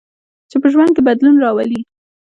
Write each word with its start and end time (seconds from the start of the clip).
چې 0.49 0.55
په 0.61 0.67
ژوند 0.73 0.91
کې 0.95 1.01
بدلون 1.07 1.35
راولي. 1.43 1.79